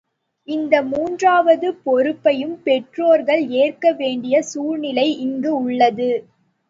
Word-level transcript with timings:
இந்த 0.47 0.75
மூன்றாவது 0.83 1.67
பொறுப்பையும் 1.83 2.55
பெற்றோர்கள் 2.63 3.43
ஏற்க 3.57 3.93
வேண்டிய 3.93 4.41
சூழ்நிலை 4.43 5.07
இங்கு 5.19 5.53
உள்ளது. 5.61 6.11